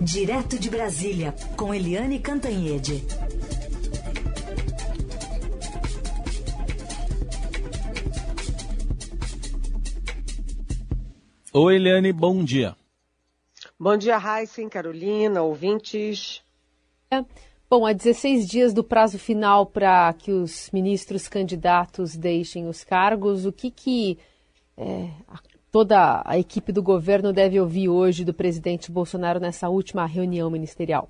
[0.00, 3.04] Direto de Brasília, com Eliane Cantanhede.
[11.52, 12.76] Oi, Eliane, bom dia.
[13.78, 16.42] Bom dia, Raíssen, Carolina, ouvintes.
[17.68, 23.44] Bom, há 16 dias do prazo final para que os ministros candidatos deixem os cargos.
[23.44, 24.18] O que, que
[24.76, 25.10] é,
[25.70, 31.08] toda a equipe do governo deve ouvir hoje do presidente Bolsonaro nessa última reunião ministerial?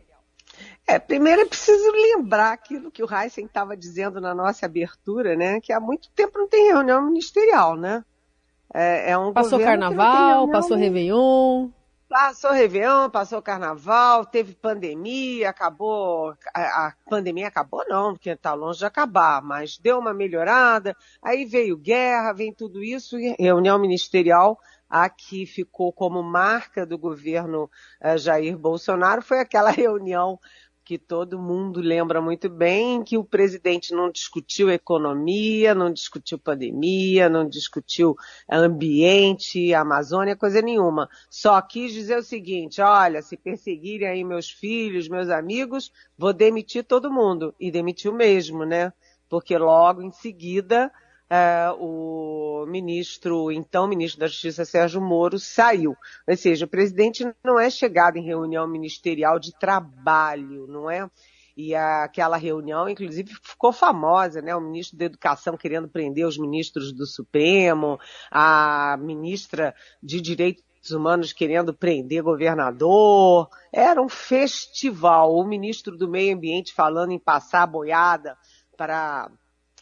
[0.87, 5.61] É, primeiro é preciso lembrar aquilo que o Heisen estava dizendo na nossa abertura, né?
[5.61, 8.05] Que há muito tempo não tem reunião ministerial, né?
[8.73, 11.69] É, é um passou carnaval, passou Réveillon.
[12.09, 16.35] Passou Réveillon, passou Carnaval, teve pandemia, acabou.
[16.55, 20.97] A, a pandemia acabou, não, porque está longe de acabar, mas deu uma melhorada.
[21.23, 24.59] Aí veio guerra, vem tudo isso, e reunião ministerial
[24.89, 27.71] a que ficou como marca do governo
[28.03, 30.41] uh, Jair Bolsonaro foi aquela reunião
[30.89, 37.29] que todo mundo lembra muito bem, que o presidente não discutiu economia, não discutiu pandemia,
[37.29, 38.17] não discutiu
[38.51, 41.07] ambiente, Amazônia, coisa nenhuma.
[41.29, 46.83] Só quis dizer o seguinte, olha, se perseguirem aí meus filhos, meus amigos, vou demitir
[46.85, 47.55] todo mundo.
[47.61, 48.91] E demitiu mesmo, né?
[49.29, 50.91] Porque logo em seguida
[51.31, 55.97] uh, o ministro, então ministro da Justiça Sérgio Moro, saiu.
[56.27, 61.09] Ou seja, o presidente não é chegado em reunião ministerial de trabalho, não é?
[61.57, 64.55] E aquela reunião, inclusive, ficou famosa, né?
[64.55, 67.99] O ministro da Educação querendo prender os ministros do Supremo,
[68.31, 73.49] a ministra de Direitos Humanos querendo prender governador.
[73.73, 75.35] Era um festival.
[75.35, 78.39] O ministro do Meio Ambiente falando em passar boiada
[78.77, 79.29] para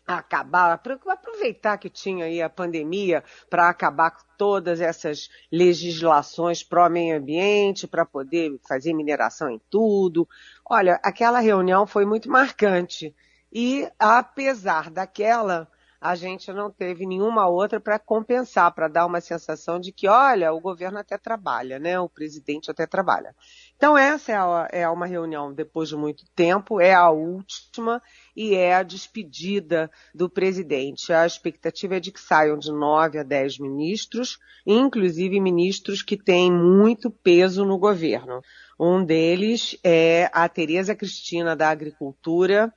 [0.06, 7.88] acabar, aproveitar que tinha aí a pandemia para acabar com todas essas legislações pró-meio ambiente,
[7.88, 10.28] para poder fazer mineração em tudo.
[10.64, 13.14] Olha, aquela reunião foi muito marcante.
[13.52, 15.68] E, apesar daquela,
[16.00, 20.52] a gente não teve nenhuma outra para compensar, para dar uma sensação de que, olha,
[20.52, 21.98] o governo até trabalha, né?
[21.98, 23.34] O presidente até trabalha.
[23.76, 28.02] Então, essa é, a, é uma reunião depois de muito tempo, é a última
[28.36, 31.12] e é a despedida do presidente.
[31.12, 36.52] A expectativa é de que saiam de nove a dez ministros, inclusive ministros que têm
[36.52, 38.42] muito peso no governo.
[38.78, 42.72] Um deles é a Tereza Cristina da Agricultura,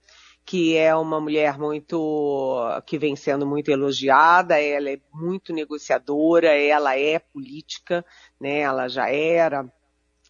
[0.46, 6.98] que é uma mulher muito que vem sendo muito elogiada, ela é muito negociadora, ela
[6.98, 8.04] é política,
[8.42, 8.62] né?
[8.62, 9.72] Ela já era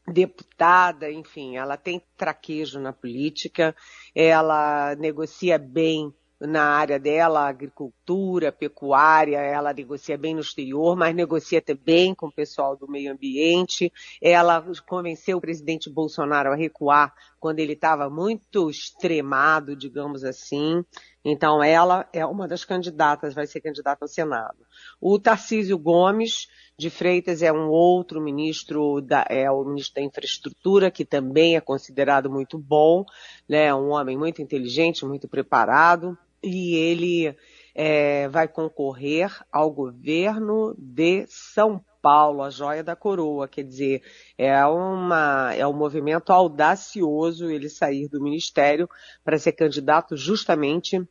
[0.09, 3.75] deputada, enfim, ela tem traquejo na política,
[4.15, 11.61] ela negocia bem na área dela, agricultura, pecuária, ela negocia bem no exterior, mas negocia
[11.61, 13.91] também com o pessoal do meio ambiente.
[14.21, 20.83] Ela convenceu o presidente Bolsonaro a recuar quando ele estava muito extremado, digamos assim.
[21.23, 24.57] Então ela é uma das candidatas, vai ser candidata ao Senado.
[25.01, 26.47] O Tarcísio Gomes
[26.77, 31.61] de Freitas é um outro ministro, da, é o ministro da Infraestrutura, que também é
[31.61, 33.03] considerado muito bom,
[33.47, 33.73] né?
[33.73, 37.35] Um homem muito inteligente, muito preparado e ele
[37.75, 44.01] é, vai concorrer ao governo de São Paulo, a joia da coroa, quer dizer,
[44.37, 48.89] é, uma, é um movimento audacioso ele sair do ministério
[49.23, 51.01] para ser candidato justamente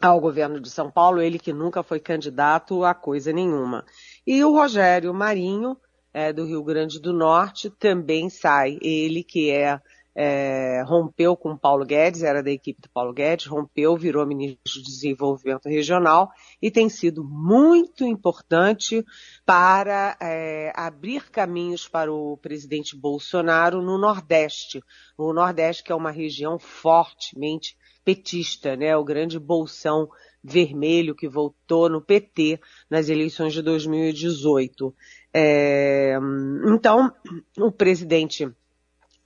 [0.00, 3.84] ao governo de São Paulo, ele que nunca foi candidato a coisa nenhuma.
[4.26, 5.76] E o Rogério Marinho,
[6.12, 9.80] é, do Rio Grande do Norte, também sai, ele que é
[10.14, 14.84] é, rompeu com Paulo Guedes, era da equipe do Paulo Guedes, rompeu, virou ministro de
[14.84, 16.30] Desenvolvimento Regional
[16.60, 19.04] e tem sido muito importante
[19.44, 24.82] para é, abrir caminhos para o presidente Bolsonaro no Nordeste.
[25.16, 28.96] O Nordeste que é uma região fortemente petista, né?
[28.96, 30.08] O grande bolsão
[30.42, 34.94] vermelho que voltou no PT nas eleições de 2018.
[35.32, 36.18] É,
[36.66, 37.12] então,
[37.58, 38.50] o presidente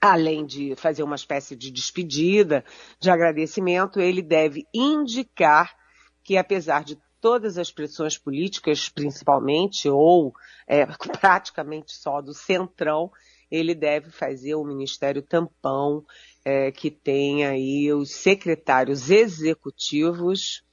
[0.01, 2.63] além de fazer uma espécie de despedida,
[2.99, 5.75] de agradecimento, ele deve indicar
[6.23, 10.33] que, apesar de todas as pressões políticas, principalmente, ou
[10.67, 10.85] é,
[11.19, 13.11] praticamente só do centrão,
[13.49, 16.05] ele deve fazer o Ministério Tampão,
[16.43, 20.63] é, que tenha aí os secretários executivos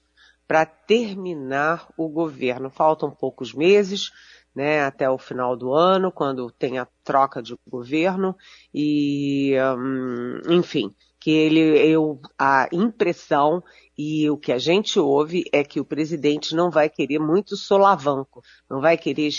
[0.46, 2.68] para terminar o governo.
[2.68, 4.10] Faltam poucos meses,
[4.54, 8.36] né, até o final do ano, quando tem a troca de governo
[8.72, 11.60] e, um, enfim, que ele,
[11.90, 13.62] eu, a impressão
[13.96, 18.42] e o que a gente ouve é que o presidente não vai querer muito solavanco,
[18.68, 19.30] não vai querer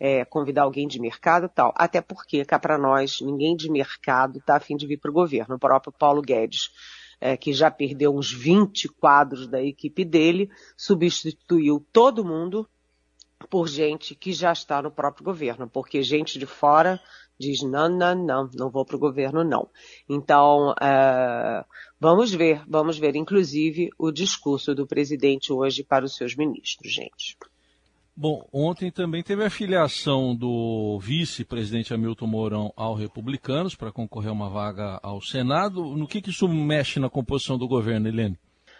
[0.00, 1.74] é, convidar alguém de mercado tal.
[1.76, 5.56] Até porque, cá para nós, ninguém de mercado está afim de vir para o governo.
[5.56, 6.70] O próprio Paulo Guedes,
[7.20, 12.66] é, que já perdeu uns 20 quadros da equipe dele, substituiu todo mundo
[13.50, 17.00] por gente que já está no próprio governo, porque gente de fora
[17.38, 19.68] diz não, não, não, não vou para o governo não.
[20.08, 21.64] Então, é,
[22.00, 27.36] vamos ver, vamos ver, inclusive, o discurso do presidente hoje para os seus ministros, gente.
[28.18, 34.32] Bom, ontem também teve a filiação do vice-presidente Hamilton Mourão ao Republicanos para concorrer a
[34.32, 35.84] uma vaga ao Senado.
[35.94, 38.38] No que, que isso mexe na composição do governo, Helene?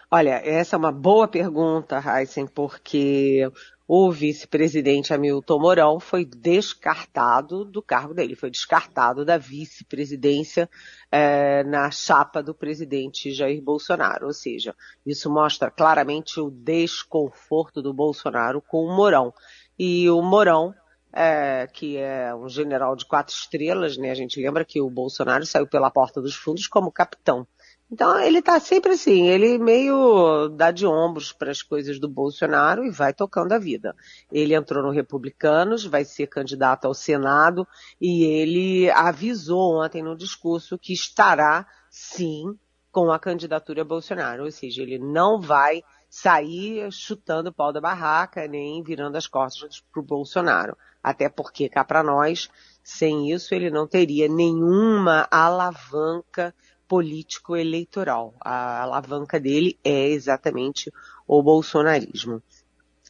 [0.09, 3.47] Olha, essa é uma boa pergunta, Heisen, porque
[3.87, 10.69] o vice-presidente Hamilton Mourão foi descartado do cargo dele, foi descartado da vice-presidência
[11.09, 14.25] é, na chapa do presidente Jair Bolsonaro.
[14.27, 14.75] Ou seja,
[15.05, 19.33] isso mostra claramente o desconforto do Bolsonaro com o Mourão.
[19.79, 20.75] E o Mourão,
[21.13, 24.11] é, que é um general de quatro estrelas, né?
[24.11, 27.47] A gente lembra que o Bolsonaro saiu pela porta dos fundos como capitão.
[27.89, 32.83] Então ele está sempre assim, ele meio dá de ombros para as coisas do Bolsonaro
[32.83, 33.95] e vai tocando a vida.
[34.29, 37.65] Ele entrou no Republicanos, vai ser candidato ao Senado
[37.99, 42.57] e ele avisou ontem no discurso que estará sim
[42.91, 48.47] com a candidatura Bolsonaro, ou seja, ele não vai sair chutando o pau da barraca
[48.47, 50.75] nem virando as costas para o Bolsonaro.
[51.03, 52.49] Até porque cá para nós,
[52.83, 56.53] sem isso ele não teria nenhuma alavanca
[56.87, 58.33] político eleitoral.
[58.39, 60.91] A alavanca dele é exatamente
[61.27, 62.41] o bolsonarismo.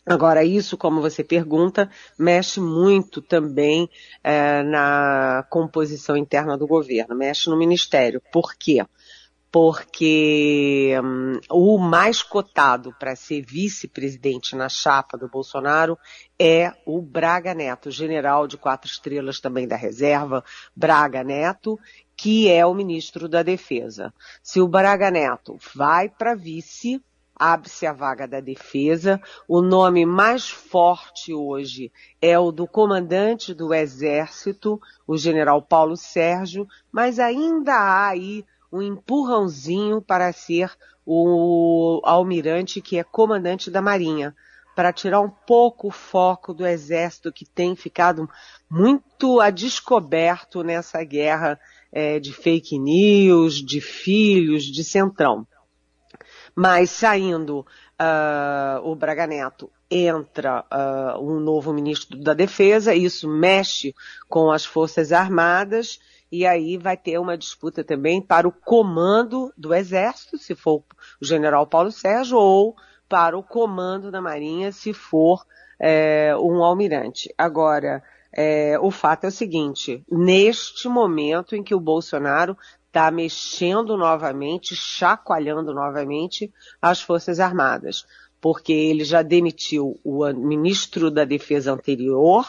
[0.07, 3.89] Agora, isso, como você pergunta, mexe muito também
[4.23, 8.21] é, na composição interna do governo, mexe no ministério.
[8.31, 8.85] Por quê?
[9.51, 15.97] Porque hum, o mais cotado para ser vice-presidente na chapa do Bolsonaro
[16.39, 20.41] é o Braga Neto, general de quatro estrelas também da reserva,
[20.73, 21.77] Braga Neto,
[22.17, 24.11] que é o ministro da Defesa.
[24.41, 26.99] Se o Braga Neto vai para vice,
[27.35, 29.21] abre-se a vaga da defesa.
[29.47, 36.67] O nome mais forte hoje é o do comandante do Exército, o general Paulo Sérgio,
[36.91, 38.43] mas ainda há aí
[38.73, 40.71] um empurrãozinho para ser
[41.05, 44.35] o almirante que é comandante da Marinha,
[44.75, 48.29] para tirar um pouco o foco do Exército que tem ficado
[48.69, 51.59] muito a descoberto nessa guerra
[51.91, 55.47] é, de fake news, de filhos, de centrão.
[56.55, 63.93] Mas saindo uh, o Braga Neto, entra uh, um novo ministro da Defesa, isso mexe
[64.27, 65.99] com as Forças Armadas,
[66.31, 70.83] e aí vai ter uma disputa também para o comando do Exército, se for
[71.21, 72.75] o general Paulo Sérgio, ou
[73.07, 75.45] para o comando da Marinha, se for
[75.79, 77.33] é, um almirante.
[77.37, 82.57] Agora, é, o fato é o seguinte, neste momento em que o Bolsonaro
[82.87, 86.51] está mexendo novamente, chacoalhando novamente
[86.81, 88.05] as Forças Armadas,
[88.41, 92.45] porque ele já demitiu o ministro da Defesa anterior,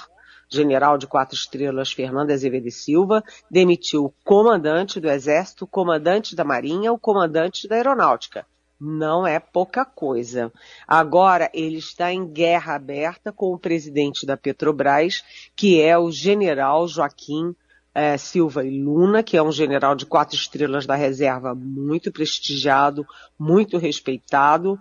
[0.51, 6.45] general de quatro estrelas Fernando Azevedo Silva, demitiu o comandante do Exército, o comandante da
[6.45, 8.47] Marinha, o comandante da Aeronáutica
[8.81, 10.53] não é pouca coisa.
[10.87, 15.25] Agora ele está em guerra aberta com o presidente da Petrobras,
[15.57, 17.55] que é o general Joaquim
[17.95, 23.05] é, Silva e Luna, que é um general de quatro estrelas da reserva muito prestigiado,
[23.37, 24.79] muito respeitado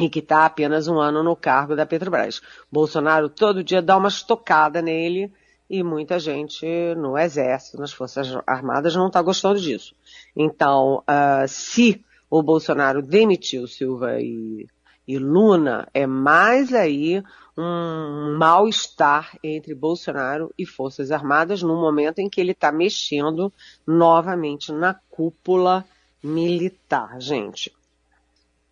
[0.00, 2.40] e que está apenas um ano no cargo da Petrobras.
[2.72, 5.32] Bolsonaro todo dia dá uma estocada nele
[5.68, 9.94] e muita gente no exército, nas forças armadas não está gostando disso.
[10.34, 14.66] Então, uh, se o Bolsonaro demitiu Silva e,
[15.06, 17.22] e Luna, é mais aí
[17.58, 23.52] um mal-estar entre Bolsonaro e Forças Armadas no momento em que ele está mexendo
[23.84, 25.84] novamente na cúpula
[26.22, 27.72] militar, gente.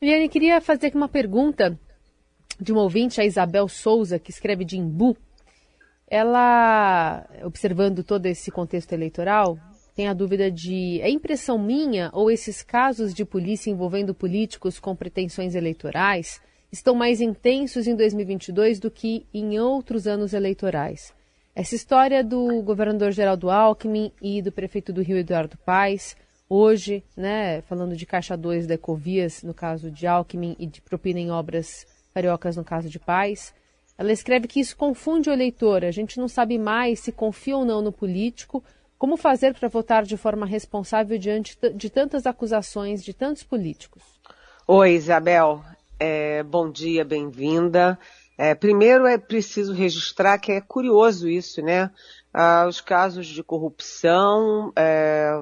[0.01, 1.77] Eliane, queria fazer aqui uma pergunta
[2.61, 5.17] de uma ouvinte, a Isabel Souza, que escreve de Imbu.
[6.07, 9.59] Ela, observando todo esse contexto eleitoral,
[9.99, 14.95] tem a dúvida de é impressão minha ou esses casos de polícia envolvendo políticos com
[14.95, 16.41] pretensões eleitorais
[16.71, 21.13] estão mais intensos em 2022 do que em outros anos eleitorais.
[21.53, 26.17] Essa história do governador Geraldo Alckmin e do prefeito do Rio Eduardo Paes,
[26.49, 31.19] hoje, né, falando de caixa 2 da Ecovias, no caso de Alckmin, e de propina
[31.19, 33.53] em obras cariocas, no caso de Paes,
[33.99, 35.85] ela escreve que isso confunde o eleitor.
[35.85, 38.63] A gente não sabe mais se confia ou não no político
[38.99, 44.03] como fazer para votar de forma responsável diante de tantas acusações de tantos políticos?
[44.67, 45.63] Oi, Isabel.
[45.99, 47.99] É, bom dia, bem-vinda.
[48.37, 51.91] É, primeiro é preciso registrar que é curioso isso, né?
[52.35, 55.33] Ah, os casos de corrupção, é,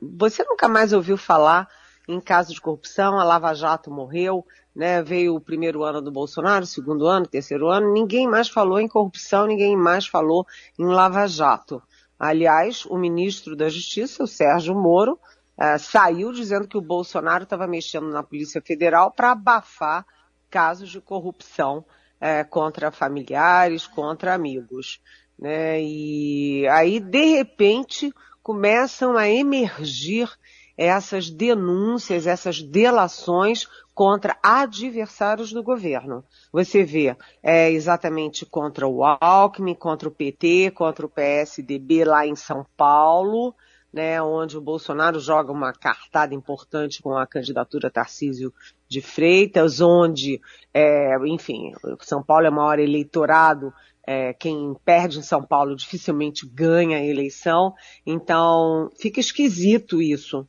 [0.00, 1.68] você nunca mais ouviu falar
[2.06, 5.02] em casos de corrupção, a Lava Jato morreu, né?
[5.02, 9.46] Veio o primeiro ano do Bolsonaro, segundo ano, terceiro ano, ninguém mais falou em corrupção,
[9.46, 10.46] ninguém mais falou
[10.78, 11.82] em Lava Jato.
[12.18, 15.18] Aliás, o ministro da Justiça, o Sérgio Moro,
[15.58, 20.04] é, saiu dizendo que o Bolsonaro estava mexendo na Polícia Federal para abafar
[20.50, 21.84] casos de corrupção
[22.20, 25.00] é, contra familiares, contra amigos.
[25.38, 25.82] Né?
[25.82, 30.30] E aí, de repente, começam a emergir
[30.76, 36.22] essas denúncias, essas delações contra adversários do governo.
[36.52, 42.36] Você vê é, exatamente contra o Alckmin, contra o PT, contra o PSDB lá em
[42.36, 43.54] São Paulo,
[43.90, 48.52] né, onde o Bolsonaro joga uma cartada importante com a candidatura Tarcísio
[48.86, 50.42] de Freitas, onde,
[50.74, 53.72] é, enfim, São Paulo é maior eleitorado,
[54.06, 57.72] é, quem perde em São Paulo dificilmente ganha a eleição,
[58.04, 60.46] então fica esquisito isso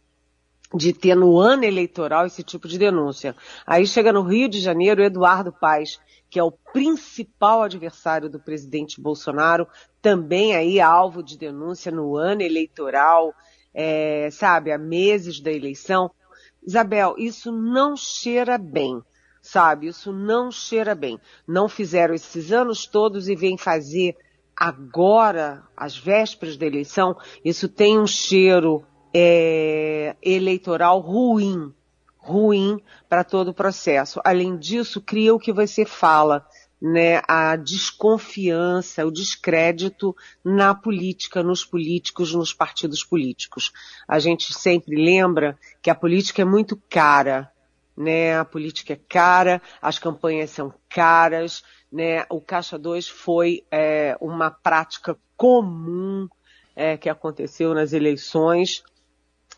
[0.74, 3.36] de ter no ano eleitoral esse tipo de denúncia.
[3.66, 9.00] Aí chega no Rio de Janeiro Eduardo Paes, que é o principal adversário do presidente
[9.00, 9.68] Bolsonaro,
[10.02, 13.34] também aí alvo de denúncia no ano eleitoral,
[13.74, 16.12] é, sabe, há meses da eleição.
[16.66, 19.02] Isabel, isso não cheira bem,
[19.42, 19.88] sabe?
[19.88, 21.18] Isso não cheira bem.
[21.48, 24.18] Não fizeram esses anos todos e vêm fazer
[24.54, 27.16] agora, às vésperas da eleição.
[27.46, 28.86] Isso tem um cheiro
[29.20, 31.74] é, eleitoral ruim,
[32.20, 34.22] ruim para todo o processo.
[34.24, 36.46] Além disso, cria o que você fala,
[36.80, 43.72] né, a desconfiança, o descrédito na política, nos políticos, nos partidos políticos.
[44.08, 47.52] A gente sempre lembra que a política é muito cara,
[47.98, 48.38] né?
[48.38, 52.24] A política é cara, as campanhas são caras, né?
[52.30, 56.30] O Caixa 2 foi é, uma prática comum
[56.76, 58.84] é, que aconteceu nas eleições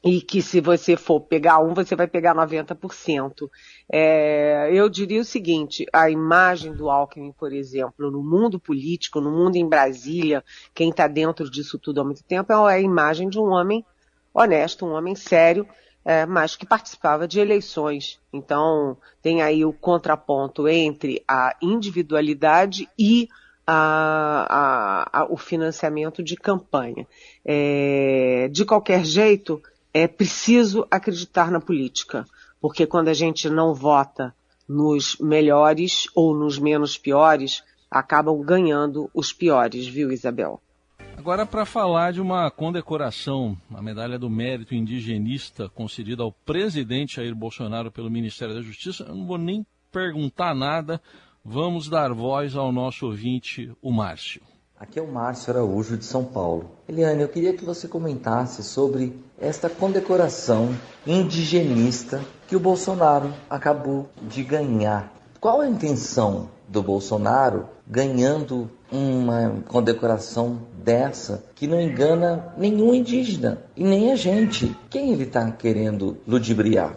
[0.03, 3.49] e que se você for pegar um, você vai pegar 90%.
[3.91, 9.31] É, eu diria o seguinte, a imagem do Alckmin, por exemplo, no mundo político, no
[9.31, 13.37] mundo em Brasília, quem está dentro disso tudo há muito tempo, é a imagem de
[13.37, 13.85] um homem
[14.33, 15.67] honesto, um homem sério,
[16.05, 18.19] é, mas que participava de eleições.
[18.31, 23.27] Então, tem aí o contraponto entre a individualidade e
[23.67, 24.47] a,
[25.11, 27.05] a, a, o financiamento de campanha.
[27.45, 29.61] É, de qualquer jeito,
[29.93, 32.25] é preciso acreditar na política,
[32.61, 34.33] porque quando a gente não vota
[34.67, 40.61] nos melhores ou nos menos piores, acabam ganhando os piores, viu, Isabel?
[41.17, 47.35] Agora, para falar de uma condecoração, a medalha do mérito indigenista concedida ao presidente Jair
[47.35, 51.01] Bolsonaro pelo Ministério da Justiça, eu não vou nem perguntar nada,
[51.43, 54.41] vamos dar voz ao nosso ouvinte, o Márcio.
[54.79, 56.71] Aqui é o Márcio Araújo de São Paulo.
[56.87, 60.73] Eliane, eu queria que você comentasse sobre esta condecoração
[61.05, 65.13] indigenista que o Bolsonaro acabou de ganhar.
[65.41, 73.83] Qual a intenção do Bolsonaro ganhando uma condecoração dessa que não engana nenhum indígena e
[73.83, 74.73] nem a gente?
[74.89, 76.95] Quem ele está querendo ludibriar?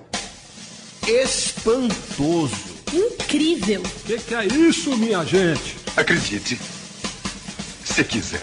[1.04, 2.76] Espantoso!
[2.94, 3.80] Incrível!
[3.80, 5.78] O que, que é isso, minha gente?
[5.96, 6.81] Acredite
[7.92, 8.40] se quiser.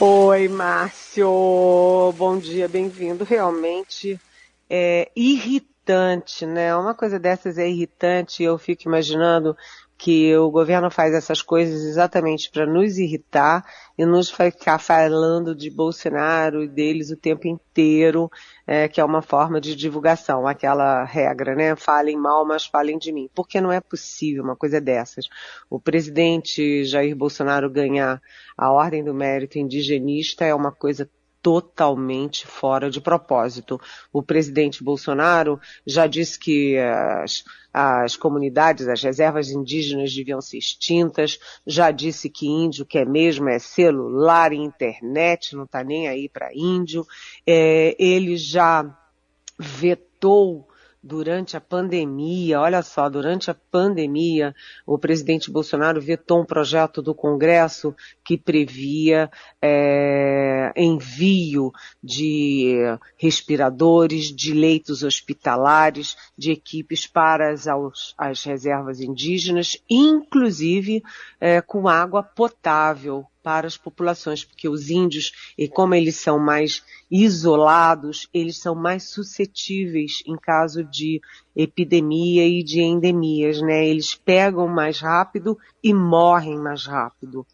[0.00, 2.14] Oi, Márcio.
[2.16, 3.24] Bom dia, bem-vindo.
[3.24, 4.20] Realmente
[4.70, 6.74] é irritante, né?
[6.76, 8.44] Uma coisa dessas é irritante.
[8.44, 9.56] Eu fico imaginando
[10.02, 13.64] que o governo faz essas coisas exatamente para nos irritar
[13.96, 18.28] e nos ficar falando de Bolsonaro e deles o tempo inteiro,
[18.66, 21.76] é, que é uma forma de divulgação, aquela regra, né?
[21.76, 23.30] Falem mal, mas falem de mim.
[23.32, 25.28] Porque não é possível uma coisa dessas.
[25.70, 28.20] O presidente Jair Bolsonaro ganhar
[28.58, 31.08] a Ordem do Mérito indigenista é uma coisa
[31.42, 33.80] totalmente fora de propósito.
[34.12, 37.44] O presidente Bolsonaro já disse que as,
[37.74, 43.58] as comunidades, as reservas indígenas deviam ser extintas, já disse que índio quer mesmo é
[43.58, 47.04] celular e internet, não está nem aí para índio.
[47.44, 48.84] É, ele já
[49.58, 50.68] vetou
[51.02, 54.54] durante a pandemia, olha só, durante a pandemia,
[54.86, 57.94] o presidente Bolsonaro vetou um projeto do Congresso
[58.24, 59.28] que previa
[59.60, 62.76] é, envio de
[63.18, 67.66] respiradores, de leitos hospitalares, de equipes para as,
[68.16, 71.02] as reservas indígenas, inclusive
[71.40, 76.82] é, com água potável para as populações, porque os índios, e como eles são mais
[77.10, 81.20] isolados, eles são mais suscetíveis em caso de
[81.54, 83.86] epidemia e de endemias, né?
[83.86, 87.46] Eles pegam mais rápido e morrem mais rápido.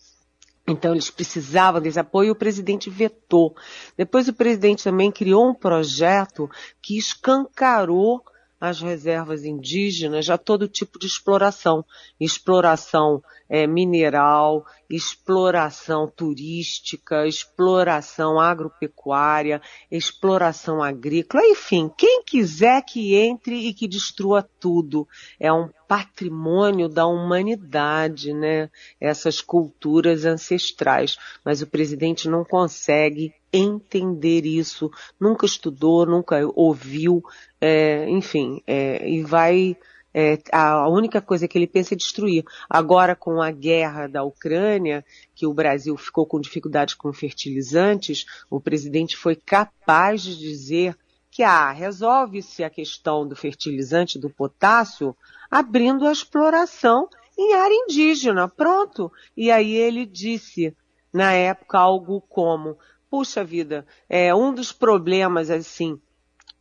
[0.69, 3.57] Então eles precisavam desse apoio e o presidente vetou.
[3.97, 6.51] Depois o presidente também criou um projeto
[6.83, 8.23] que escancarou
[8.61, 11.85] as reservas indígenas a todo tipo de exploração.
[12.19, 23.73] Exploração é, mineral, exploração turística, exploração agropecuária, exploração agrícola, enfim, quem quiser que entre e
[23.73, 25.07] que destrua tudo.
[25.39, 28.71] É um patrimônio da humanidade, né?
[29.01, 31.17] Essas culturas ancestrais.
[31.45, 37.23] Mas o presidente não consegue entender isso, nunca estudou, nunca ouviu,
[37.61, 39.77] é, enfim, é, e vai
[40.13, 42.45] é, a única coisa que ele pensa é destruir.
[42.69, 48.61] Agora, com a guerra da Ucrânia, que o Brasil ficou com dificuldade com fertilizantes, o
[48.61, 50.97] presidente foi capaz de dizer
[51.31, 55.15] que ah, resolve-se a questão do fertilizante do potássio
[55.51, 58.49] abrindo a exploração em área indígena.
[58.49, 59.13] Pronto.
[59.37, 60.75] E aí ele disse,
[61.13, 62.77] na época, algo como
[63.11, 66.01] puxa vida, é, um dos problemas, assim,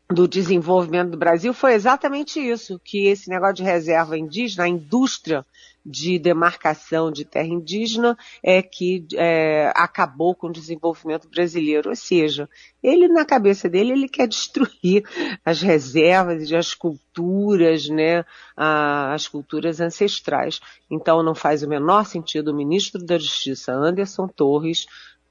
[0.09, 5.45] do desenvolvimento do Brasil foi exatamente isso, que esse negócio de reserva indígena, a indústria
[5.85, 11.89] de demarcação de terra indígena é que é, acabou com o desenvolvimento brasileiro.
[11.89, 12.49] Ou seja,
[12.83, 15.05] ele na cabeça dele ele quer destruir
[15.45, 18.25] as reservas e as culturas, né,
[18.55, 20.59] as culturas ancestrais.
[20.91, 24.85] Então não faz o menor sentido o ministro da Justiça Anderson Torres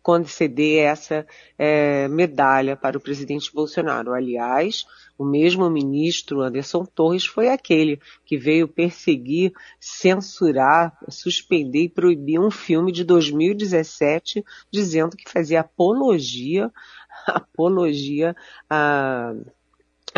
[0.06, 1.26] conceder essa
[1.58, 4.12] é, medalha para o presidente Bolsonaro.
[4.12, 4.86] Aliás,
[5.18, 12.52] o mesmo ministro Anderson Torres foi aquele que veio perseguir, censurar, suspender e proibir um
[12.52, 16.70] filme de 2017 dizendo que fazia apologia,
[17.26, 18.36] apologia
[18.70, 19.34] a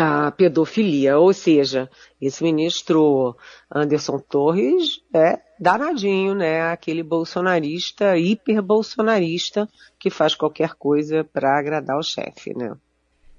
[0.00, 1.90] a pedofilia, ou seja,
[2.22, 3.36] esse ministro
[3.68, 6.70] Anderson Torres é danadinho, né?
[6.70, 12.76] Aquele bolsonarista, hiper bolsonarista que faz qualquer coisa para agradar o chefe, né?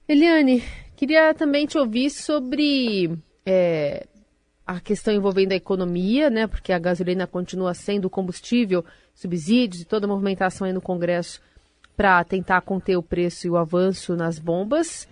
[0.06, 0.62] Eliane,
[0.98, 4.06] queria também te ouvir sobre é,
[4.68, 6.46] a questão envolvendo a economia, né?
[6.46, 8.84] Porque a gasolina continua sendo combustível,
[9.16, 11.40] subsídios e toda a movimentação aí no Congresso
[11.96, 15.08] para tentar conter o preço e o avanço nas bombas.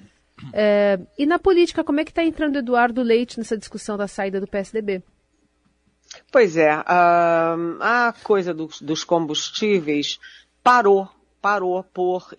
[0.54, 4.40] É, e na política, como é que está entrando Eduardo Leite nessa discussão da saída
[4.40, 5.04] do PSDB?
[6.32, 10.20] Pois é, a, coisa dos, dos combustíveis
[10.64, 11.10] parou
[11.42, 12.34] parou por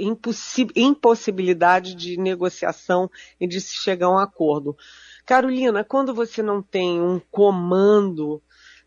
[0.77, 3.09] impossibilidade de negociação
[3.41, 4.77] e de se chegar a um acordo.
[5.25, 8.43] Carolina, quando você não tem um comando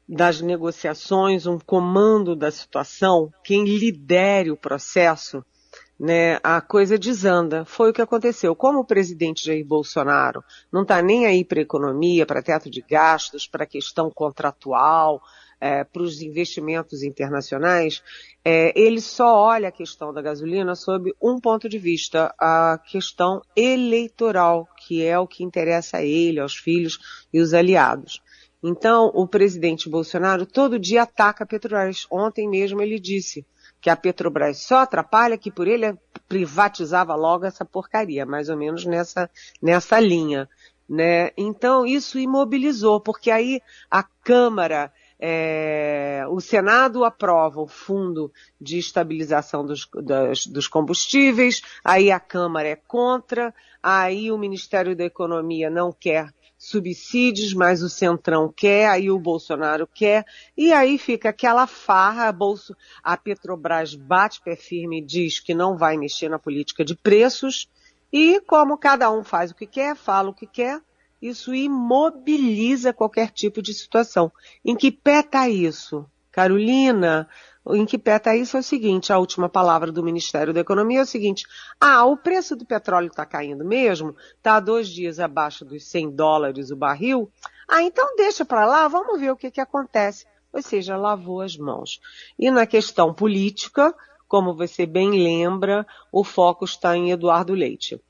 [0.08, 5.43] das negociações, um comando da situação, quem lidere o processo
[6.01, 7.63] né, a coisa desanda.
[7.63, 8.55] Foi o que aconteceu.
[8.55, 13.47] Como o presidente Jair Bolsonaro não está nem aí para economia, para teto de gastos,
[13.47, 15.21] para questão contratual,
[15.59, 18.01] é, para os investimentos internacionais,
[18.43, 23.39] é, ele só olha a questão da gasolina sob um ponto de vista, a questão
[23.55, 26.97] eleitoral, que é o que interessa a ele, aos filhos
[27.31, 28.23] e os aliados.
[28.63, 32.07] Então, o presidente Bolsonaro todo dia ataca a Petrobras.
[32.09, 33.45] Ontem mesmo ele disse,
[33.82, 35.98] que a Petrobras só atrapalha, que por ele
[36.30, 39.30] privatizava logo essa porcaria, mais ou menos nessa,
[39.62, 40.48] nessa linha.
[40.88, 41.32] Né?
[41.36, 49.63] Então isso imobilizou, porque aí a Câmara, é, o Senado aprova o fundo de estabilização
[49.63, 53.53] dos, das, dos combustíveis, aí a Câmara é contra,
[53.84, 59.88] aí o Ministério da Economia não quer subsídios, mas o Centrão quer, aí o Bolsonaro
[59.88, 60.25] quer,
[60.57, 65.53] e aí fica aquela farra, a, Bolso, a Petrobras bate pé firme e diz que
[65.53, 67.69] não vai mexer na política de preços,
[68.12, 70.81] e como cada um faz o que quer, fala o que quer,
[71.21, 74.31] isso imobiliza qualquer tipo de situação.
[74.65, 76.05] Em que pé está isso?
[76.31, 77.27] Carolina,
[77.69, 80.99] em que pé está isso é o seguinte, a última palavra do Ministério da Economia
[80.99, 81.45] é o seguinte,
[81.79, 86.71] ah, o preço do petróleo está caindo mesmo, está dois dias abaixo dos 100 dólares
[86.71, 87.29] o barril,
[87.67, 90.25] ah, então deixa para lá, vamos ver o que, que acontece.
[90.51, 92.01] Ou seja, lavou as mãos.
[92.38, 93.95] E na questão política,
[94.27, 98.01] como você bem lembra, o foco está em Eduardo Leite.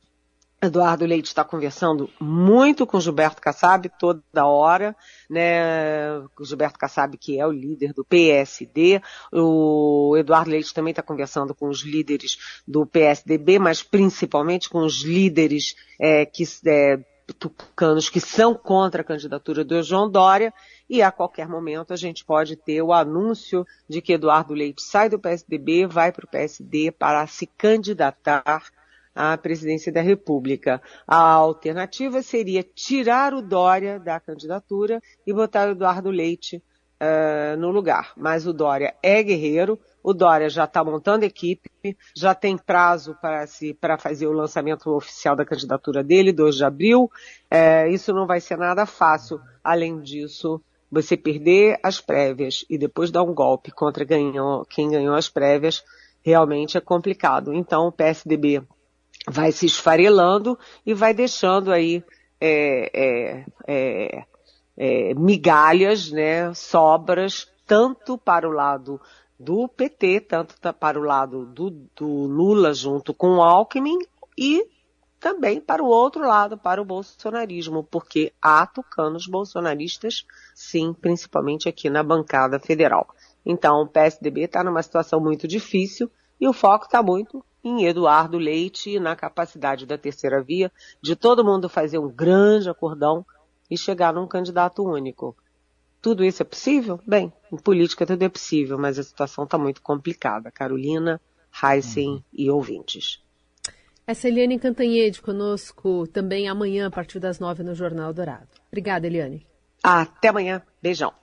[0.63, 4.95] Eduardo Leite está conversando muito com Gilberto Kassab toda hora,
[5.27, 6.19] né?
[6.39, 9.01] O Gilberto Kassab, que é o líder do PSD.
[9.33, 15.01] O Eduardo Leite também está conversando com os líderes do PSDB, mas principalmente com os
[15.01, 16.99] líderes é, que, é,
[17.39, 20.53] tucanos que são contra a candidatura do João Dória.
[20.87, 25.09] e a qualquer momento a gente pode ter o anúncio de que Eduardo Leite sai
[25.09, 28.61] do PSDB, vai para o PSD para se candidatar
[29.15, 30.81] à presidência da República.
[31.07, 36.63] A alternativa seria tirar o Dória da candidatura e botar o Eduardo Leite
[37.01, 38.13] uh, no lugar.
[38.15, 41.69] Mas o Dória é guerreiro, o Dória já está montando equipe,
[42.15, 46.63] já tem prazo para se para fazer o lançamento oficial da candidatura dele, 2 de
[46.63, 47.11] abril.
[47.49, 49.39] É, isso não vai ser nada fácil.
[49.63, 55.15] Além disso, você perder as prévias e depois dar um golpe contra ganhou, quem ganhou
[55.15, 55.83] as prévias,
[56.23, 57.53] realmente é complicado.
[57.53, 58.61] Então o PSDB
[59.29, 62.03] vai se esfarelando e vai deixando aí
[62.39, 64.25] é, é, é,
[64.77, 68.99] é, migalhas, né, sobras, tanto para o lado
[69.39, 73.99] do PT, tanto para o lado do, do Lula junto com o Alckmin
[74.37, 74.67] e
[75.19, 81.91] também para o outro lado, para o bolsonarismo, porque há tucanos bolsonaristas, sim, principalmente aqui
[81.91, 83.07] na bancada federal.
[83.45, 88.37] Então, o PSDB está numa situação muito difícil e o foco está muito em Eduardo
[88.37, 90.71] Leite e na capacidade da terceira via
[91.01, 93.25] de todo mundo fazer um grande acordão
[93.69, 95.35] e chegar num candidato único.
[96.01, 96.99] Tudo isso é possível?
[97.05, 100.49] Bem, em política tudo é possível, mas a situação está muito complicada.
[100.49, 101.21] Carolina,
[101.63, 102.23] Heisen uhum.
[102.33, 103.21] e ouvintes.
[104.07, 108.49] Essa é Eliane Cantanhede conosco também amanhã, a partir das nove no Jornal Dourado.
[108.67, 109.45] Obrigada, Eliane.
[109.83, 110.61] Até amanhã.
[110.81, 111.13] Beijão.